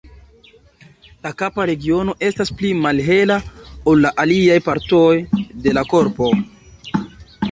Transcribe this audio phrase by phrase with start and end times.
[1.25, 3.37] La kapa regiono estas pli malhela
[3.91, 5.13] ol la aliaj partoj
[5.67, 6.31] de la korpo.